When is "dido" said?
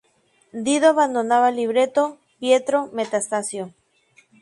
0.65-0.87